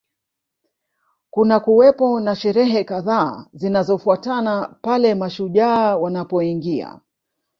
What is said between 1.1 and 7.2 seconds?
Kunakuwepo na sherehe kadhaa zinazofuatana pale mashujaa wanapoingia